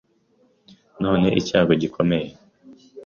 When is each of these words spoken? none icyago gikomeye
none 1.01 1.27
icyago 1.39 1.71
gikomeye 1.81 2.29